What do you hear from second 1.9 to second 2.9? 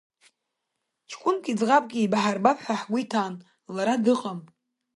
еибаҳарбап ҳәа